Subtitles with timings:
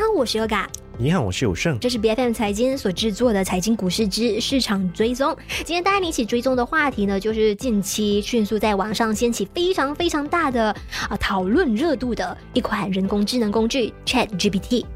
[0.00, 0.64] 好，我是 Yoga。
[0.96, 1.78] 你好，我是有胜。
[1.78, 5.36] 这是 B F M 财经所制作的财经股市之市场追踪。
[5.58, 10.74] 今天带你一起追踪的话题呢，就是近期迅速在网上掀起非常非常大的
[11.10, 14.86] 啊讨论热度的一款人工智能工具 Chat GPT。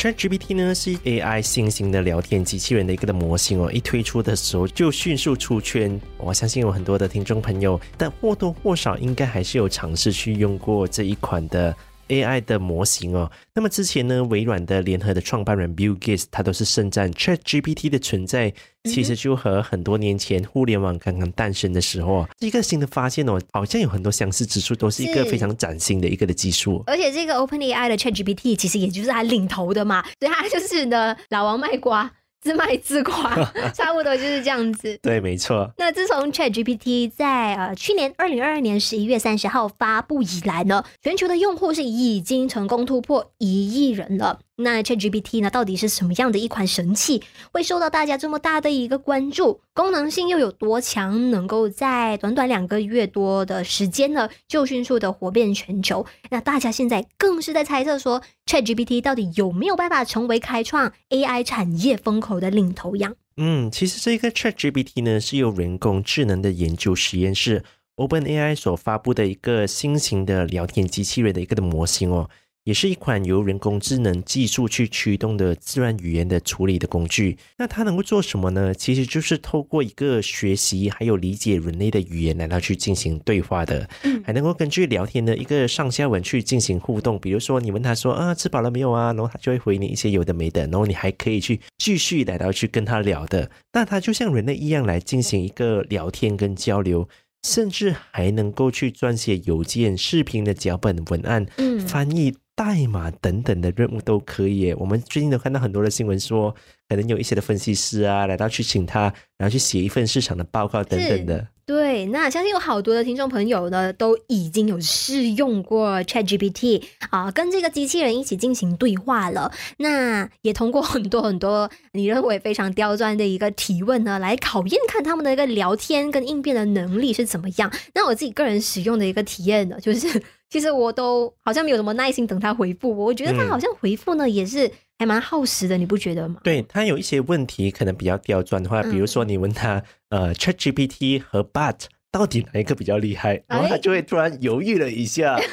[0.00, 6.00] ChatGPT 呢是 AI 新型的聊天机器人的一个的模型哦，一推出的时候就迅速出圈。
[6.16, 11.76] 我相信有很多的听众朋友，但或多或少应该还是有尝试去用过这一款的。
[12.10, 18.52] AI 的模型哦，那么之前呢，微软的联合的创办人 Bill Gates 他都是盛赞 ChatGPT 的存在，
[18.84, 26.82] 其实就和很多年前互联网刚刚诞生的时候，一个新的发现哦，好像有很多相似之处，都是一个非常崭新的一个的技术。
[26.86, 32.10] 而且这个 OpenAI 的 ChatGPT 其实也就是它领头的嘛，所以它就是呢老王卖瓜。
[32.40, 33.34] 自卖自夸，
[33.74, 34.98] 差不多就是这样子。
[35.02, 35.70] 对，没错。
[35.76, 44.40] 那自从 Chat GPT 在呃去年二零二二年十一月三十号发布以来呢，全球的用户是已经成功突破一亿人了。
[44.62, 45.50] 那 ChatGPT 呢？
[45.50, 47.22] 到底是什么样的一款神器，
[47.52, 49.60] 会受到大家这么大的一个关注？
[49.72, 56.04] 功能性又有多强，能够在短短两个月多的时间呢，就迅速的火遍全球？
[56.30, 63.14] 那大家现在更是在猜测说，ChatGPT 到底有没有办法成为开创 AI 产业风口的领头羊？
[63.36, 67.64] 嗯，其实这个 ChatGPT 呢，是由人工智能的研究实验室
[67.96, 72.28] OpenAI 所发布的一个新型的聊天机器人的一个的模型哦。
[72.70, 77.36] 也是一款由人工智能技术去驱动的自然语言的处理的工具。
[77.56, 78.72] 那它能够做什么呢？
[78.72, 83.90] 其实就是透过一个学习还有理解人类的语言来到去进行对话的，
[84.24, 87.18] 还能够根据聊天的一个上下文去进行互动。
[87.18, 93.50] 比如说你问他说啊吃饱了没有啊，然后他就会回你一些有的没的，然后你还可以去继续来到去跟他聊的。
[93.72, 97.08] 那它就像人类一样来进行一个聊天跟交流，
[97.42, 101.44] 甚至还能够去撰写邮件、视频的脚本文案，
[101.88, 102.36] 翻译。
[102.54, 104.72] 代码等等的任务都可以。
[104.74, 106.54] 我们最近都看到很多的新闻说，
[106.88, 111.46] 可能有一些的分析师啊，来到去请他，然后去写一份市场的报告等等的。
[111.64, 119.52] 对，那相信有好多的听众朋友呢，都已经有试用过 ChatGPT 啊，跟这个机器人一起进行对话了。
[119.78, 127.72] 那也通过很多很多你认为非常刁钻的一个提问呢，来考验看他们的一个聊天跟应变的能力是怎么样。
[127.94, 130.20] 那我自己个人使用的一个体验呢，就是。
[130.50, 136.40] 其实我都好像没有什么耐心等他回复，我觉得他好像回复呢也是还蛮耗时的，你不觉得吗？
[136.42, 145.38] 对他有一些问题可能比较刁钻的话，比如说你问他呃，ChatGPT 和 But 到底哪一个比较厉害，然后他就会突然犹豫了一下，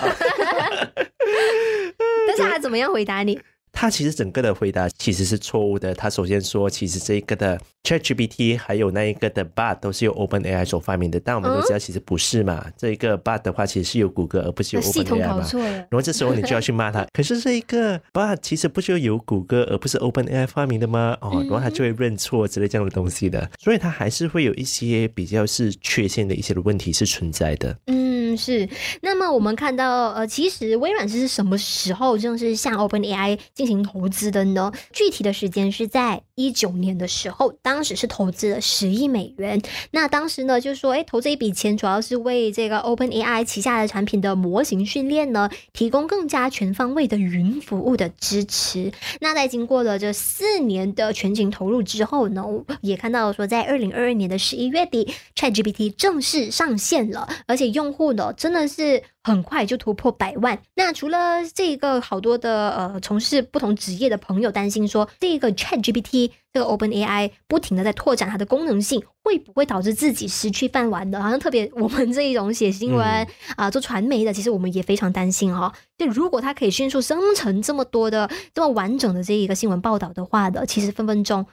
[2.27, 3.39] 但是他怎么样回答你？
[3.79, 5.93] 他其实整个的回答其实是错误的。
[5.93, 12.65] 他首先说，其实这一个的 ChatGPT 还有那一个的 Bard 都是由 OpenAI 所发明的，但我们都知道其实不是嘛。
[12.75, 15.47] 这一个 Bard 的话，其实是由谷歌而不是由 OpenAI 嘛。
[15.61, 17.05] 然后这时候你就要去骂他。
[17.13, 21.15] 可是这一个 Bard 其实不就由谷歌而不是 OpenAI 发明的吗？
[21.21, 23.47] 哦，然后他就会认错之类这样的东西的。
[23.59, 27.77] 所以他还是会有一些比较是缺陷的一些的问题是存在的。
[27.85, 28.67] 嗯，嗯是。
[29.01, 39.61] 那么我们看到，呃，其实微软是什么时候正式向 OpenAI 进行投资的呢，具体的时间是在一九年的时候，当时是投资了十亿美元。
[39.91, 48.91] 那当时呢，就说，哎，投这一笔钱主要是为这个 Open AI 旗下的产品的模型训练呢，提供更加全方位的云服务的支持。
[49.19, 52.43] 那在经过了这四年的全情投入之后呢，
[52.81, 59.01] 也看到说，在二零二二年的十一月底，ChatGPT 正式上线了，而且用户呢，真的是。
[59.27, 60.57] 很快就突破百万。
[60.75, 71.21] 那除了这个，好多的呃从事不同职业的朋友担心说，这个 Chat GPT 这个 Open AI 不停的在拓展它的功能性，会不会导致自己失去饭碗的？
[71.21, 73.27] 好像特别我们这一种写新闻
[73.57, 75.73] 啊做传媒的，其实我们也非常担心哈。
[75.97, 81.45] 就如果它可以迅速生成这么多的这么完整的这一个新闻报道的话的，其实分分钟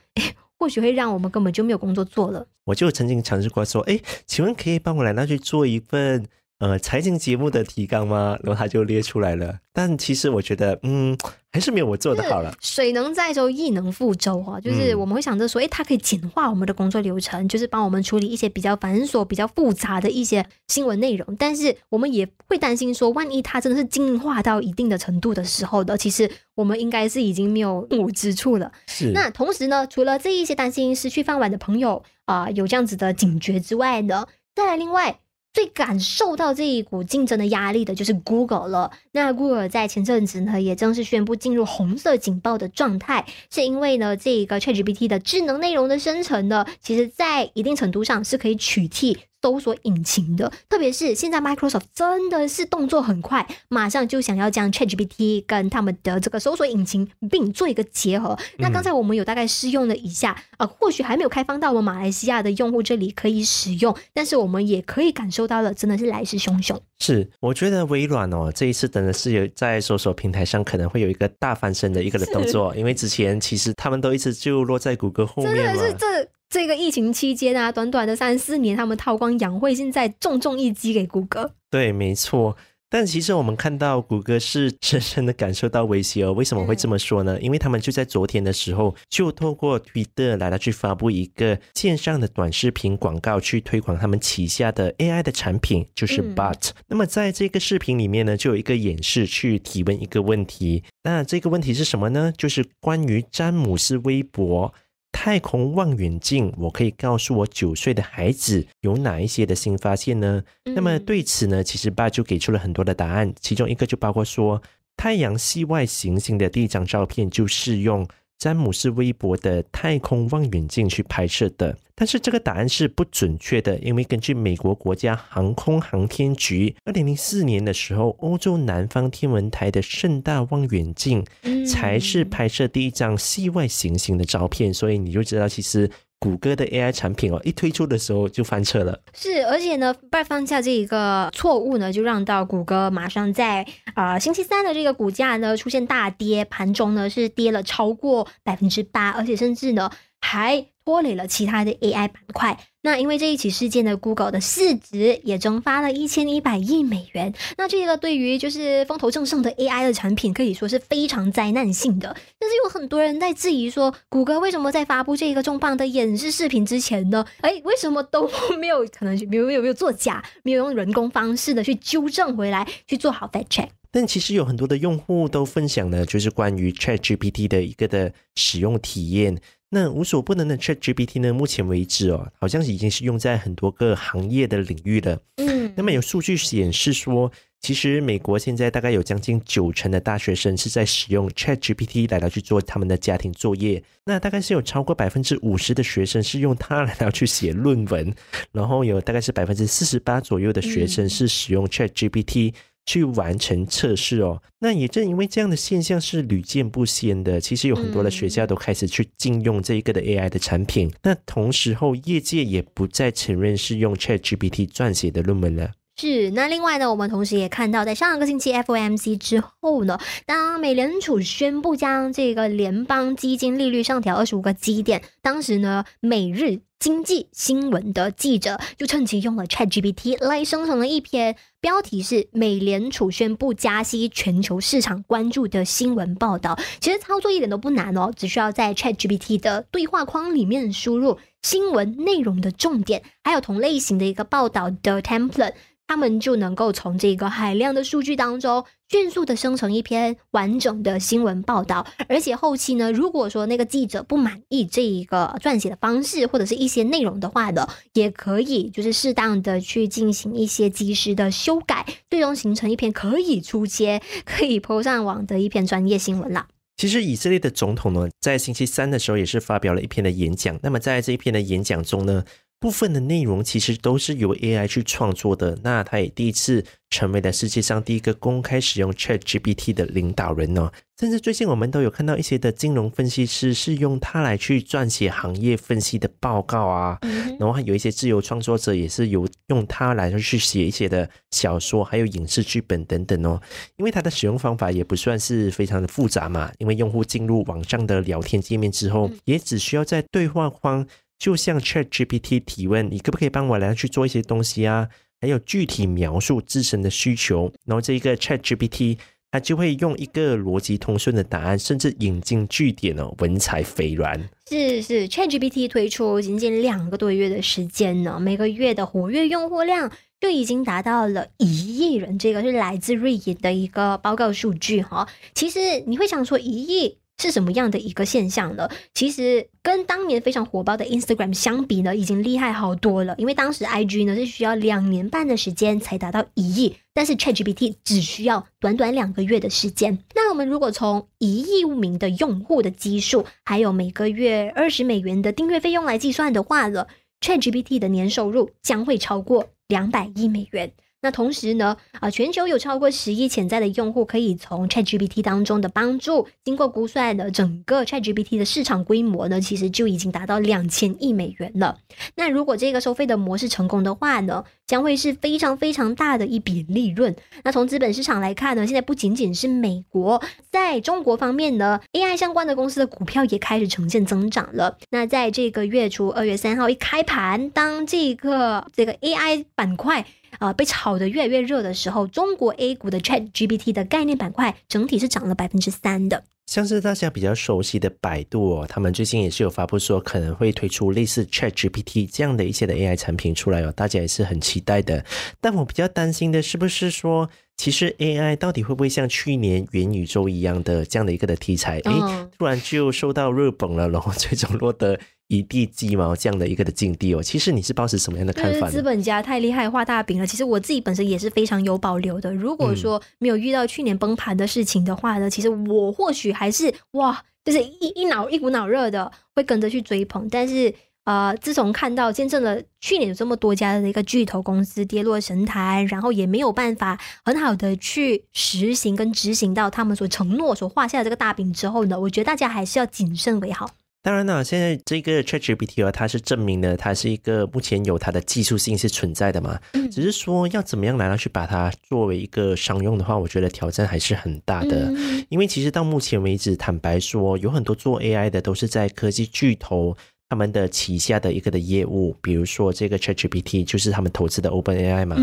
[0.57, 2.47] 或许会让我们根本就没有工作做了。
[2.67, 6.29] 我就曾经尝试过说，哎，请问可以帮我来那去做一份？
[6.61, 8.39] 呃，财经节目的提纲吗？
[8.43, 9.59] 然后他就列出来了。
[9.73, 11.19] 但其实我觉得，嗯，
[11.53, 12.55] 还是没有我做的好了。
[12.61, 14.61] 水能载舟，亦能覆舟啊！
[14.61, 21.37] 就是我们会想着说，哎，它可以简化我们的工作流程，就是帮我们处理一些比较繁琐、比较复杂的一些新闻内容。
[21.37, 28.71] 但是我们也会担心说，万一它真的是进化到一定的程度的时候的，其实我们应该是已经没有用武之处了。
[28.87, 29.11] 是。
[29.13, 35.19] 那同时呢，除了这一些担心失去饭碗的朋友啊，有这样子的警觉之外呢，再来另外。
[35.55, 38.91] 最感受到这一股竞争的压力的就是 Google 了。
[39.13, 49.17] 那 Google 在前阵子呢，也正式宣布进入红色警报的状态，是因为呢，这个 ChatGPT 的智能内容的生成呢，其实在一定程度上是可以取替。
[49.45, 58.35] 搜索引擎的，特别是现在 Microsoft 真的是动作很快，马上就想要将 ChatGPT 跟他们的这个搜索引擎并做一个结合。
[58.57, 66.81] 那刚才我们有大概试用了一下，啊，或许还没有开放到我们马来西亚的用户这里可以使用，但是我们也可以感受到了，真的是来势汹汹。
[67.01, 75.75] 是，我觉得微软哦，这一次真的是有在搜索平台上可能会有一个大翻身的一个的动作，因为之前其实他们都一直就落在谷歌后面嘛。
[75.75, 76.29] 真的是这。
[76.55, 81.53] 这个疫情期间啊，短短的三四年，他们韬光养晦，现在重重一击给谷歌。
[81.69, 82.57] 对，没错。
[82.89, 86.33] 但其实我们看到谷歌是深深的感受到威胁哦。
[86.33, 87.41] 为什么会这么说呢？
[87.41, 96.71] 因为他们就在昨天的时候，就透过 Twitter 来了去发布一个线上的短视频广告，去推广他们旗下的 AI 的产品，就是 But。
[96.87, 100.85] 那么在这个视频里面呢，就有一个演示去提问一个问题。
[101.03, 102.33] 那这个问题是什么呢？
[102.39, 104.73] 就是关于詹姆斯微博。
[105.17, 110.43] 太空望远镜，我可以告诉我九岁的孩子有哪一些的新发现呢？
[110.65, 114.61] 那么对此呢，其实爸就给出了很多的答案，其中一个就包括说，
[114.97, 118.07] 太阳系外行星的第一张照片就是用。
[118.45, 131.25] 詹姆斯·微博的太空望远镜去拍摄的，但是这个答案是不准确的，因为根据美国国家航空航天局，二零零四年的时候，欧洲南方天文台的盛大望远镜
[131.67, 135.91] 才是拍摄第一张系外行星的照片，所以你就知道其实。
[136.25, 138.99] 谷歌的 AI 产品哦，一推出的时候就翻车了。
[139.13, 150.65] 是，而且呢，拜放下这一个错误呢，就让到谷歌马上在啊星期三的这个股价呢出现大跌，盘中呢是跌了超过百分之八，而且甚至呢还。
[150.85, 152.59] 拖累了其他的 AI 板块。
[152.83, 157.33] 那因为这一起事件呢，Google 的市值也蒸发了一千一百亿美元。
[157.57, 162.15] 那这个对于就是风头正盛的 AI 的产品，可以说是非常灾难性的。
[162.39, 167.25] 但是有很多人在质疑说，谷歌为什么在发布这个重磅的演示视频之前呢？
[167.41, 168.31] 哎，为什么都
[168.61, 173.69] 没有可能没有没有没有作假，没有用人工方式的去纠正回来，去做好 fact check？
[173.91, 179.41] 但其实有很多的用户都分享了，就是关于 ChatGPT 的一个的使用体验。
[179.75, 181.33] 那无所不能的 Chat GPT 呢？
[181.33, 185.19] 目前为止哦，好像已经是用在很多个行业的领域了。
[185.39, 193.83] 嗯，那么有数据显示说，其实美国现在大概有将近九成的大学生是在使用 Chat GPT 来到去做他们的家庭作业。
[194.05, 198.15] 那大概是有超过百分之五十的学生是用它来到去写论文，
[198.53, 202.55] 然后有大概是百分之四十八左右的学生是使用 Chat GPT。
[202.87, 207.41] 去完成测试哦，那也正因为这样的现象是屡见不鲜的。
[207.41, 210.93] 其实有很多的学校都开始去禁用这一个的 AI 的产品。
[211.03, 215.73] 那同时候，业界也不再承认是用 ChatGPT 撰写的论文了。
[215.97, 236.59] 是，那另外呢，我们同时也看到，在上个星期 FOMC 之后呢，当美联储宣布将这个联邦基金利率上调二十五个基点，当时呢，每日经济新闻的记者就趁机用了 ChatGPT 来生成了一篇标题是“美联储宣布加息，全球市场关注的新闻报道”。
[236.81, 245.55] 其实操作一点都不难哦，只需要在 ChatGPT 的对话框里面输入新闻内容的重点，还有同类型的一个报道的 template。
[245.87, 266.47] 他们就能够从这个海量的数据当中迅速的生成一篇完整的新闻报道，而且后期呢，如果说那个记者不满意这一个撰写的方式或者是一些内容的话呢，也可以就是适当的去进行一些及时的修改，最终形成一篇可以出街、可以抛上网的一篇专业新闻了。
[266.77, 272.25] 其实以色列的总统呢，在星期三的时候也是发表了一篇的演讲，那么在这一篇的演讲中呢。
[272.65, 280.73] 部分的内容其实都是由 AI 去创作的，那他也第一次成为了世界上第一个公开使用 ChatGPT 的领导人哦。
[280.99, 286.99] 甚至最近我们都有看到一些的金融分析师是用它来去撰写行业分析的报告啊，
[287.39, 293.39] 然后还有一些自由创作者也是有用它来去写一些的小说，还有影视剧本等等哦。
[293.77, 300.87] 因为它的使用方法也不算是非常的复杂嘛，因为用户进入网上的聊天界面之后，也只需要在对话框。
[301.19, 304.89] 就像 Chat GPT 提问，你可不可以帮我来去做一些东西啊？
[305.21, 308.99] 还有具体描述自身的需求，然后这一个 Chat GPT
[309.31, 314.29] 它就会用一个逻辑通顺的答案，甚至引经据典哦，文采斐然。
[314.51, 319.91] 是是，Chat GPT 推出仅仅两个多月的时间呢，每个月的活跃用户量
[320.21, 325.09] 就已经达到了一亿人，这个是来自瑞银的一个报告数据哈。
[325.35, 328.71] 其实你会想说，一亿是什么样的一个现象了？
[328.93, 333.15] 其实跟当年非常火爆的 Instagram 相比呢，已经厉害好多了。
[333.19, 339.99] 因为当时 IG 呢是需要两年半的时间才达到一亿，但是 ChatGPT 只需要短短两个月的时间。
[340.15, 346.89] 那我们如果从一亿名的用户的基数，还有每个月二十美元的订阅费用来计算的话了
[347.21, 350.73] ，ChatGPT 的年收入将会超过两百亿美元。
[351.05, 361.77] 那同时呢，啊，全球有超过十亿潜在的用户可以从 ChatGPT 当中的帮助，经过估算的整个 ChatGPT 的市场规模呢，其实就已经达到两千亿美元了。
[362.15, 367.15] 那如果这个收费的模式成功的话呢，将会是非常非常大的一笔利润。
[367.43, 374.79] 那从资本市场来看呢，现在不仅仅是美国，在中国方面呢，AI 相关的公司的股票也开始呈现增长了。
[374.89, 380.07] 那在这个月初二月三号一开盘，当这个这个 AI 板块。
[380.39, 386.25] 啊，被炒得越来越热的时候，中国 A 股的 Chat GPT 的概念板块整体是涨了百分之三的。
[386.47, 395.03] 像是大家比较熟悉的百度哦，他们最近也是有发布说可能会推出类似 Chat GPT 这样的一些的 AI 产品出来哦，大家也是很期待的。
[395.41, 405.01] 但我比较担心的是不是说，其实 AI 到底会不会像去年元宇宙一样的这样的一个的题材，哎，突然就受到热捧了，然后最终落得。
[405.29, 408.69] 一地鸡毛这样的一个的境地哦，其实你是抱持什么样的看法？
[408.69, 410.27] 资本家太厉害，画大饼了。
[410.27, 412.33] 其实我自己本身也是非常有保留的。
[412.35, 420.29] 如果说没有遇到去年崩盘的事情的话呢，其实我或许还是哇，就是一一脑一股脑热的会跟着去追捧。
[420.31, 433.71] 但是呃，自从看到见证了去年有这么多家的一个巨头公司跌落神坛，然后也没有办法很好的去实行跟执行到他们所承诺所画下的这个大饼之后呢，我觉得大家还是要谨慎为好。
[434.05, 439.59] 当然了，现在这个 ChatGPT 啊，它是证明了它是一个目前有它的技术性是存在的嘛。
[439.91, 444.93] 只是说要怎么样来到去把它作为一个商用的话，我觉得挑战还是很大的。
[445.31, 449.97] 因为其实到目前为止，坦白说，有很多做 AI 的都是在科技巨头
[450.29, 455.17] 他们的旗下的一个的业务，比如说这个 ChatGPT 就是他们投资的 OpenAI 嘛。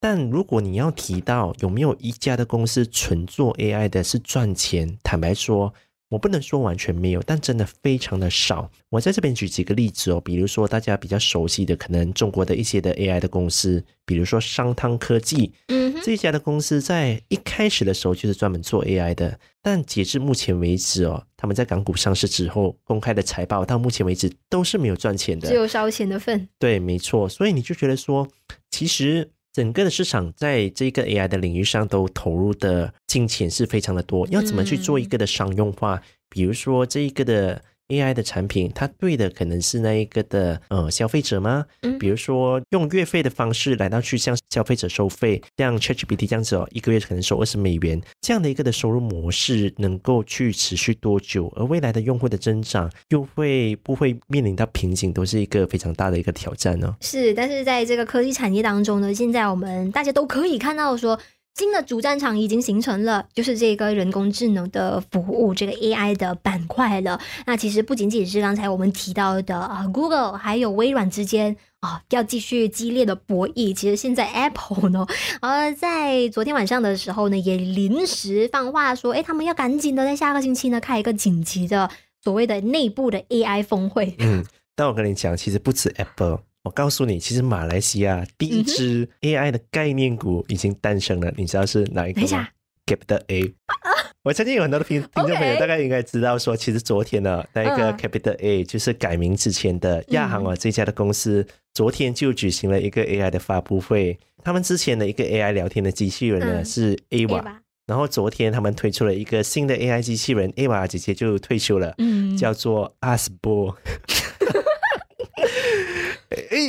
[0.00, 5.74] 但如果你要提到有没有一家的公司纯做 AI 的是赚钱，坦白说。
[6.10, 8.70] 我不能说完全没有，但真的非常的少。
[8.90, 26.48] 我在这边举几个例子哦，比如说大家比较熟悉的，可能中国的一些的 AI 的公司，比如说商汤科技，嗯，这一家的公司在一开始的时候就是专门做 AI 的，但截至目前为止哦，他们在港股上市之后公开的财报到目前为止都是没有赚钱的，只有烧钱的份。
[26.58, 27.28] 对，没错。
[27.28, 28.28] 所以你就觉得说，
[28.70, 29.30] 其实。
[29.54, 36.02] 整个的市场在这个 AI 的领域上都投入的金钱是非常的多，要怎么去做一个的商用化？
[36.28, 37.62] 比如说这一个的。
[37.88, 41.64] AI 的产品，它对的可能是那一个的呃消费者吗？
[41.82, 51.52] 嗯，比如说用月费的方式来到去向消费者收费，像 ChatGPT 这样子哦，一个月可能收二十美元，这样的一个的收入模式能够去持续多久？
[51.56, 56.96] 而未来的用户的增长又会不会面临到瓶颈，都是一个非常大的一个挑战呢？
[57.00, 61.18] 是，但是在这个科技产业当中呢，现在我们大家都可以看到说。
[61.54, 67.20] 新的主战场已经形成了，就是这个人工智能的服务，这个 AI 的板块了。
[67.46, 73.72] 那其实不仅仅是刚才我们提到的啊，Google 还有微软之间啊，要继续激烈的博弈。
[73.72, 75.06] 其实现在 Apple 呢，
[75.42, 81.88] 呃，在昨天晚上的时候呢，也临时放话说，哎，他们要赶紧的在下个星期呢开一个紧急的
[82.20, 84.16] 所谓的内部的 AI 峰会。
[84.18, 84.44] 嗯，
[84.74, 86.40] 但我跟你讲，其实不止 Apple。
[86.64, 92.48] 我告诉你，其实马来西亚第一支 AI 的概念股已经诞生了，你知道是哪一个吗
[92.86, 93.54] ？Capital A。
[94.24, 104.18] 我相信有很多的听听众朋友大概应该知道，说其实昨天呢，那一个 Capital A 就是改名之前的亚航啊这家的公司，昨天就举行了一个 AI 的发布会。
[104.42, 107.44] 他们之前的一个 AI 聊天的机器人呢是 Ava，
[107.86, 111.94] 然后昨天他们推出了一个新的 AI 机器人，Ava 姐姐就退休了，
[112.38, 113.74] 叫做 Asbo。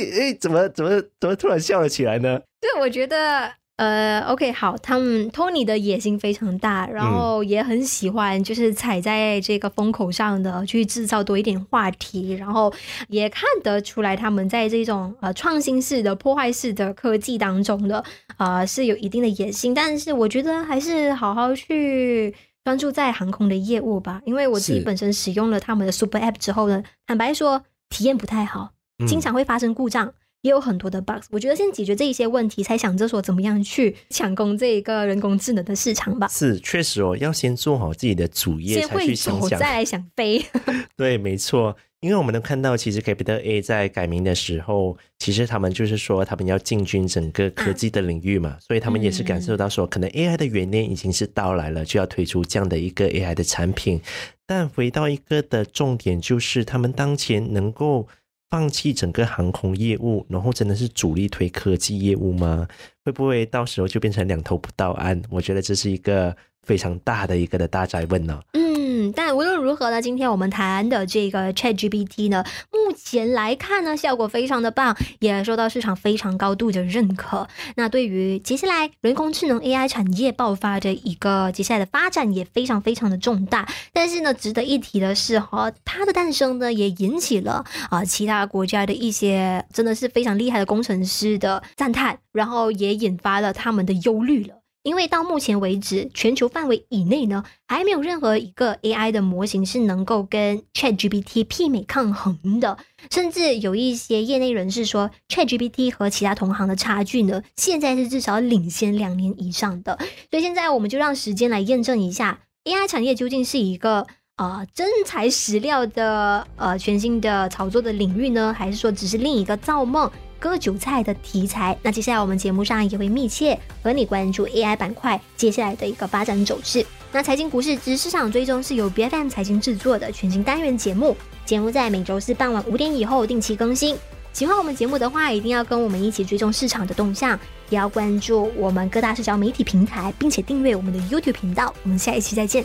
[0.04, 2.40] 哎哎，怎么怎么怎么突然笑了起来呢？
[2.60, 12.72] 对，我觉得呃，OK，好，他们 Tony 的野心非常大，然后也很喜欢，就是踩在这个风口上的去制造多一点话题，然后
[13.08, 18.02] 也看得出来他们在这种呃创新式的破坏式的科技当中的
[18.38, 22.34] 啊是有一定的野心，但是我觉得还是好好去
[22.64, 28.70] 专注在航空的业务吧，因为我自己本身使用了他们的 Super App 之后呢，坦白说体验不太好。
[29.06, 30.12] 经常会发生故障，
[30.42, 31.24] 也有很多的 bugs。
[31.30, 36.28] 我觉得先解决这一些问题，才想着说怎么样去 抢攻这一个人工智能的市场吧。
[36.28, 40.44] 是，确实哦，要先做好自己的主业，才去想想，再来想飞。
[40.96, 41.76] 对，没错。
[42.00, 54.00] 因为我们能看到，其实 Capital A 在改名的时候，其实他们就是说他们要进军整个科技的领域嘛，所以他们也是感受到说，可能 AI 的元年已经是到来了，就要推出这样的一个 AI 的产品。
[54.46, 58.06] 但回到一个的重点，就是他们当前能够
[58.48, 62.66] 放弃整个航空业务，然后真的是主力推科技业务吗？
[63.04, 65.22] 会不会到时候就变成两头不到岸？
[65.30, 68.40] 我觉得这是一个非常大的一个的大灾问呢。
[68.52, 68.65] 嗯，
[69.12, 77.46] 但无论如何呢，今天我们谈的这个 Chat GPT 呢，目前来看呢，效果非常的棒，也受到市场非常高度的认可。
[77.76, 83.68] 那对于接下来人工智能 AI 产业爆发的一个接下来的发展，也非常非常的重大。
[83.92, 94.54] 但是呢，值得一提的是哈，它的诞生呢，也引起了啊其他国家的一些真的是非常厉害的工程师的赞叹，然后也引发了他们的忧虑了。
[94.86, 102.78] 因为到目前为止，全球范围以内呢，还没有任何一个 AI 的模型是能够跟 ChatGPT 媲美抗衡的。
[103.10, 109.98] 甚至有一些业内人士说，ChatGPT 和其他同行的差距呢，现在是至少领先两年以上的。
[110.30, 120.08] 所以现在我们就让时间来验证一下，AI 产业究竟是一个啊真材实料的呃全新的炒作的领域呢，还是说只是另一个造梦？
[120.46, 126.86] 割韭菜的题材，那接下来我们节目上也会密切和你关注 AI 板块接下来的一个发展走势。
[127.10, 133.96] 那财经股市之市场追踪是由 BFM 财经制作的全新单元节目，节目在每周四傍晚五点以后定期更新。
[134.32, 137.36] 喜欢我们节目的话，一定要跟我们一起追踪市场的动向，
[137.70, 141.74] 也要关注我们各大社交媒体平台，并且订阅我们的 YouTube 频道。
[141.82, 142.64] 我们下一期再见。